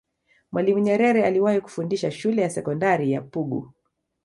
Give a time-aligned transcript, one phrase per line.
[0.51, 3.71] mwalimu nyerere aliwahi kufundisha shule ya sekondari ya pugu